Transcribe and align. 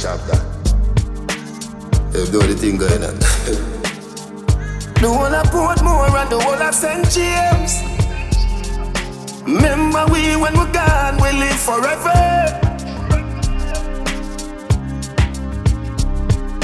shop 0.00 0.20
that. 0.32 0.40
You 2.14 2.24
do 2.32 2.40
the 2.40 2.56
thing 2.56 2.78
going 2.78 3.04
on. 3.04 3.18
the 4.96 5.08
whole 5.12 5.28
of 5.28 5.46
Portmore 5.52 6.08
and 6.16 6.30
the 6.32 6.40
whole 6.40 6.54
of 6.56 6.74
St. 6.74 7.04
James. 7.12 7.84
Remember 9.44 10.06
we 10.10 10.36
when 10.40 10.56
we're 10.56 10.72
gone, 10.72 11.20
we 11.20 11.36
live 11.36 11.60
forever. 11.60 12.16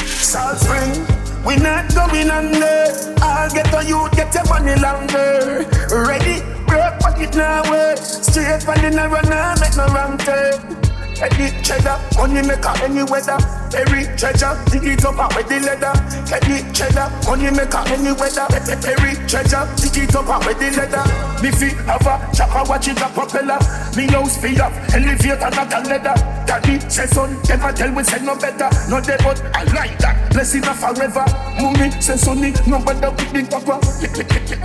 Salt 0.07 0.57
Spring, 0.57 1.05
we 1.45 1.57
not 1.57 1.93
going 1.95 2.31
under. 2.31 2.89
I'll 3.21 3.51
get 3.53 3.75
on 3.75 3.87
you, 3.87 4.09
get 4.13 4.33
your 4.33 4.49
money 4.49 4.81
longer. 4.81 5.67
Ready, 5.93 6.41
broke 6.65 6.99
pocket 7.05 7.37
now, 7.37 7.71
way. 7.71 7.97
Straight 7.97 8.63
from 8.63 8.81
the 8.81 8.91
narrow, 8.97 9.21
now 9.29 9.55
make 9.61 9.77
no 9.77 9.85
wrong 9.93 10.17
turn. 10.17 10.86
Eddie 11.21 11.51
cheddar, 11.63 11.99
money 12.17 12.47
maker 12.47 12.73
any 12.83 13.03
weather. 13.05 13.39
Perry 13.71 14.07
treasure, 14.17 14.55
dig 14.71 14.85
it 14.85 15.05
up 15.05 15.19
out 15.19 15.35
with 15.37 15.49
the 15.49 15.61
leather. 15.61 15.93
Eddie 16.33 16.65
cheddar, 16.73 17.11
money 17.27 17.51
maker 17.51 17.83
any 17.93 18.13
weather. 18.13 18.47
Perry 18.83 19.15
treasure, 19.27 19.65
dig 19.77 20.09
it 20.09 20.15
up 20.15 20.29
out 20.29 20.47
with 20.47 20.59
the 20.59 20.71
leather. 20.77 21.05
Me 21.43 21.51
fi 21.51 21.69
have 21.85 22.07
a 22.07 22.15
chopper 22.35 22.65
watching 22.69 22.95
the 22.95 23.09
propeller. 23.13 23.59
Me 23.97 24.07
house 24.13 24.37
fi 24.39 24.57
up, 24.61 24.73
elevator 24.95 25.51
not 25.51 25.73
a 25.73 25.81
leather. 25.89 26.17
Daddy 26.47 26.79
say 26.89 27.07
son, 27.07 27.37
never 27.49 27.73
tell 27.73 27.93
we 27.93 28.03
say 28.05 28.23
no 28.23 28.37
better. 28.37 28.71
No 28.89 29.01
day 29.01 29.17
but 29.21 29.43
I 29.55 29.65
like 29.75 29.99
that. 29.99 30.33
Blessing 30.33 30.65
a 30.65 30.75
forever. 30.75 31.25
Mummy 31.61 31.91
say 32.01 32.17
sonny, 32.17 32.53
no 32.67 32.79
better 32.79 33.11
with 33.11 33.33
the 33.33 33.43
papa. 33.51 33.81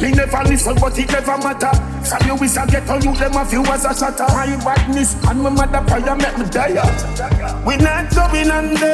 Me 0.02 0.12
never 0.12 0.44
listen 0.44 0.76
but 0.76 0.98
it 0.98 1.10
never 1.12 1.38
matter. 1.38 1.72
From 2.06 2.28
you 2.28 2.44
is 2.44 2.58
a 2.58 2.68
get 2.68 2.90
on 2.90 3.02
you, 3.02 3.16
them 3.16 3.36
a 3.36 3.46
few 3.46 3.64
as 3.66 3.86
a 3.86 3.94
shatter. 3.96 4.28
My 4.30 4.46
badness 4.64 5.16
and 5.26 5.42
my 5.42 5.50
mother 5.50 5.82
prayer 5.88 6.16
make 6.16 6.38
me 6.38 6.46
die. 6.50 6.76
We 7.66 7.78
not 7.78 8.14
going 8.14 8.52
under. 8.52 8.91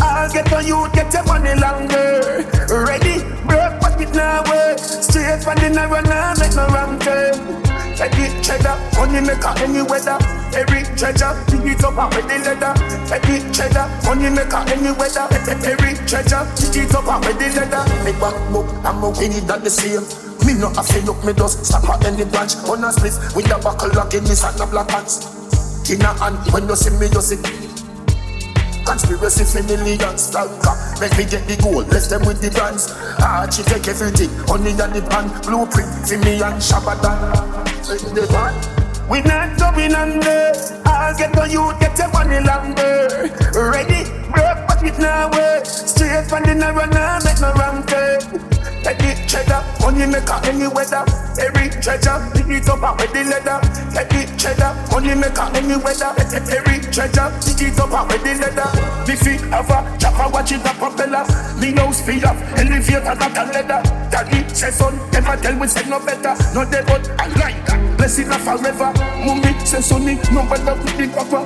I'll 0.00 0.30
get 0.32 0.52
on 0.52 0.66
you, 0.66 0.88
get 0.92 1.12
your 1.12 1.24
money 1.24 1.54
longer. 1.54 2.44
Ready, 2.68 3.24
broke 3.46 3.80
pocket 3.80 4.14
now 4.14 4.42
work. 4.48 4.78
Straight 4.78 5.42
from 5.42 5.56
the 5.58 5.70
narrow 5.70 6.00
now 6.02 6.34
make 6.38 6.54
no 6.54 6.66
wrong 6.68 6.98
turn. 6.98 7.34
Eddie 8.00 8.32
cheddar, 8.40 8.80
money 8.96 9.20
maker 9.20 9.52
any 9.60 9.82
weather. 9.82 10.16
Every 10.56 10.82
treasure, 10.96 11.36
dig 11.48 11.66
it 11.68 11.84
up 11.84 11.98
out 11.98 12.14
with 12.16 12.26
the 12.28 12.38
leather. 12.40 12.72
Eddie 13.12 13.44
cheddar, 13.52 13.86
money 14.08 14.30
maker 14.30 14.64
any 14.72 14.92
weather. 14.96 15.28
Every 15.44 15.94
treasure, 16.08 16.48
dig 16.56 16.88
it 16.88 16.94
up 16.94 17.06
out 17.06 17.24
with 17.26 17.38
the 17.38 17.48
leather. 17.60 17.84
Me 18.04 18.12
back 18.16 18.36
book, 18.52 18.66
I'm 18.84 19.04
a 19.04 19.10
winnie 19.10 19.40
that 19.44 19.62
the 19.64 19.70
same. 19.70 20.30
Me 20.46 20.54
no 20.54 20.68
a 20.72 20.82
feel 20.82 21.04
look 21.04 21.22
me 21.24 21.32
dust 21.34 21.66
Stop 21.66 21.88
at 21.90 22.06
any 22.06 22.24
branch 22.24 22.56
On 22.64 22.82
a 22.82 22.90
split 22.92 23.12
With 23.36 23.50
a 23.50 23.58
buckle 23.58 23.90
lock 23.92 24.14
in 24.14 24.24
this 24.24 24.42
and 24.42 24.58
a 24.58 24.66
black 24.66 24.88
pants 24.88 25.90
In 25.90 26.00
a 26.00 26.14
hand 26.14 26.38
When 26.52 26.66
you 26.66 26.76
see 26.76 26.90
me 26.96 27.08
you 27.12 27.20
see 27.20 27.69
Conspiracy 28.84 29.44
for 29.44 29.62
millions 29.64 30.22
Stalker 30.22 30.76
Make 31.00 31.16
me 31.18 31.24
get 31.24 31.46
the 31.46 31.56
gold 31.62 31.88
Left 31.88 32.10
them 32.10 32.24
with 32.26 32.40
the 32.40 32.50
brands 32.50 32.92
Archie 33.22 33.62
take 33.64 33.88
everything 33.88 34.30
Honey 34.46 34.70
and 34.70 34.92
the 34.94 35.02
pan 35.08 35.28
Blueprint 35.42 35.90
For 36.08 36.18
me 36.24 36.42
and 36.42 36.60
Shabadan 36.60 37.32
The 38.14 38.80
we 39.10 39.20
not 39.22 39.58
going 39.58 39.92
under. 39.92 40.52
I'll 40.86 41.18
get 41.18 41.36
on 41.36 41.50
you, 41.50 41.72
get 41.80 41.98
your 41.98 42.12
money 42.12 42.38
longer. 42.46 43.26
Ready, 43.58 44.06
broke, 44.30 44.62
but 44.70 44.84
it 44.84 44.96
now 45.00 45.28
work. 45.32 45.66
Straight 45.66 46.28
from 46.28 46.44
the 46.44 46.54
narrow, 46.54 46.86
now 46.86 47.18
make 47.24 47.40
no 47.40 47.50
wrong 47.58 47.84
turn. 47.86 48.20
Take 48.86 48.98
the 49.02 49.18
cheddar, 49.26 49.66
money 49.90 50.06
maker 50.06 50.38
any 50.44 50.68
weather. 50.68 51.04
Every 51.40 51.68
treasure, 51.68 52.18
dig 52.34 52.50
it 52.50 52.68
up 52.68 52.82
out 52.82 53.00
with 53.00 53.12
the 53.12 53.24
leather. 53.24 53.58
The 53.90 54.22
cheddar, 54.38 54.70
money 54.90 55.14
maker 55.14 55.50
any 55.54 55.76
weather. 55.76 56.14
Every 56.30 56.78
treasure, 56.94 57.30
dig 57.42 57.74
it 57.74 57.78
up 57.80 57.92
out 57.92 58.08
with 58.08 58.22
the 58.22 58.34
leather. 58.38 58.70
Feet 59.10 59.40
have 59.50 59.68
a 59.68 59.98
chopper 59.98 60.30
watching 60.30 60.62
the 60.62 60.70
propeller. 60.78 61.26
Me 61.60 61.74
house 61.74 62.00
feel 62.00 62.24
up, 62.24 62.36
elevator 62.56 63.14
not 63.14 63.36
a 63.36 63.44
leather. 63.50 63.82
Daddy 64.10 64.48
say 64.54 64.70
son, 64.70 64.96
never 65.12 65.36
tell 65.36 65.58
we 65.58 65.66
say 65.66 65.88
no 65.88 65.98
better. 65.98 66.34
No 66.54 66.64
day 66.64 66.82
but 66.86 67.10
I 67.18 67.26
like 67.34 67.66
that. 67.66 67.96
Blessing 67.98 68.30
of 68.30 68.40
forever. 68.40 68.92
Mummy 69.26 69.52
say 69.66 69.82
sonny, 69.82 70.14
no 70.32 70.46
better 70.46 70.78
with 70.78 70.96
the 70.96 71.08
papa. 71.12 71.44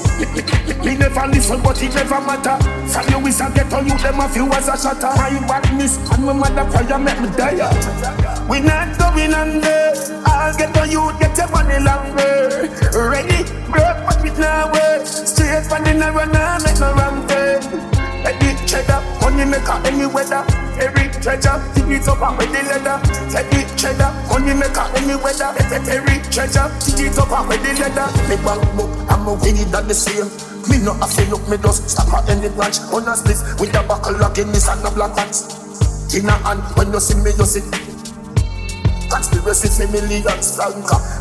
Me 0.84 0.94
never 0.94 1.26
listen, 1.28 1.60
but 1.62 1.82
it 1.82 1.94
never 1.94 2.20
matter. 2.20 2.56
From 2.86 3.08
you 3.08 3.26
is 3.26 3.40
a 3.40 3.50
get 3.50 3.72
on 3.72 3.86
you, 3.88 3.96
them 3.98 4.20
a 4.20 4.28
few 4.28 4.46
as 4.52 4.68
a 4.68 4.76
shatter. 4.76 5.08
My 5.16 5.46
badness 5.48 5.96
and 6.12 6.26
my 6.26 6.32
mother 6.34 6.70
prayer 6.70 6.98
make 6.98 7.20
me 7.20 7.28
die. 7.36 8.33
We 8.48 8.60
not 8.60 8.98
going 8.98 9.32
under. 9.32 9.92
I'll 10.26 10.54
get 10.56 10.76
on 10.76 10.90
you, 10.90 11.12
get 11.18 11.36
your 11.36 11.48
money 11.48 11.80
longer. 11.80 12.68
Ready, 12.92 13.40
broke, 13.72 14.00
but 14.04 14.20
it 14.20 14.36
now 14.38 14.68
work. 14.68 15.06
Straight 15.06 15.64
from 15.64 15.84
the 15.84 15.94
narrow, 15.94 16.26
now 16.28 16.58
make 16.60 16.78
no 16.78 16.92
wrong 16.92 17.26
turn. 17.26 17.64
Eddie 18.28 18.54
cheddar, 18.68 19.00
money 19.20 19.48
maker 19.48 19.80
any 19.88 20.04
weather. 20.04 20.44
Every 20.76 21.08
treasure, 21.24 21.56
dig 21.72 21.88
it 21.88 22.08
up 22.08 22.20
and 22.20 22.36
with 22.36 22.52
the 22.52 22.60
leather. 22.68 23.00
Eddie 23.32 23.64
cheddar, 23.80 24.12
money 24.28 24.52
maker 24.52 24.86
any 24.92 25.16
weather. 25.16 25.48
Every 25.72 26.20
treasure, 26.28 26.68
dig 26.84 27.08
it 27.08 27.18
up 27.18 27.32
and 27.32 27.48
with 27.48 27.64
the 27.64 27.72
leather. 27.80 28.08
Me 28.28 28.36
bank 28.44 28.60
book, 28.76 28.92
I'm 29.08 29.26
a 29.26 29.34
winnie 29.40 29.64
that 29.72 29.88
the 29.88 29.94
same. 29.94 30.28
Me 30.68 30.84
no 30.84 30.92
a 31.00 31.06
feel 31.06 31.28
look 31.28 31.48
me 31.48 31.56
dust 31.58 31.90
Stop 31.90 32.12
at 32.14 32.30
any 32.30 32.48
branch 32.48 32.80
On 32.90 33.06
a 33.06 33.14
split 33.14 33.36
With 33.60 33.76
a 33.76 33.82
buckle 33.86 34.16
lock 34.16 34.38
in 34.38 34.48
this 34.48 34.66
and 34.66 34.80
a 34.80 34.90
black 34.90 35.14
pants 35.14 36.14
In 36.14 36.24
a 36.24 36.32
hand 36.32 36.62
When 36.76 36.90
you 36.90 37.00
see 37.00 37.20
me 37.20 37.32
you 37.36 37.44
see 37.44 37.93
Conspiracy 39.14 39.68
for 39.70 39.86
millions 39.92 40.58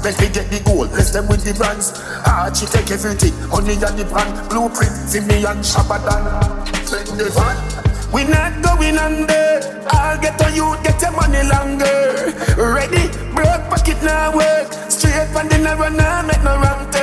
Make 0.02 0.18
me 0.18 0.28
get 0.34 0.50
the 0.50 0.62
gold 0.66 0.90
Left 0.98 1.14
them 1.14 1.28
with 1.28 1.46
the 1.46 1.54
brands 1.54 1.94
Archie 2.26 2.66
take 2.66 2.90
everything 2.90 3.34
Honey 3.54 3.78
and 3.78 3.98
the 4.00 4.06
pan 4.10 4.50
Blueprint 4.50 4.90
for 5.14 5.22
me 5.22 5.46
and 5.46 5.62
Shabadan 5.62 6.74
we 8.14 8.24
not 8.26 8.62
going 8.62 8.96
under. 9.00 9.86
I'll 9.90 10.22
get 10.22 10.40
on 10.40 10.54
you, 10.54 10.76
get 10.84 11.02
your 11.02 11.12
money 11.14 11.42
longer. 11.50 12.32
Ready, 12.56 13.10
broke 13.34 13.66
pocket 13.72 13.98
now 14.04 14.36
work. 14.36 14.72
Straight 14.88 15.30
from 15.30 15.50
the 15.50 15.58
narrow 15.58 15.90
now, 15.90 16.22
make 16.22 16.44
no 16.44 16.60
wrong 16.62 16.92
turn. 16.92 17.03